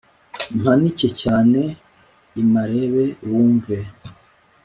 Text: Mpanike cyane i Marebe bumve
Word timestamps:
Mpanike 0.57 1.07
cyane 1.21 1.61
i 2.41 2.43
Marebe 2.51 3.05
bumve 3.27 3.77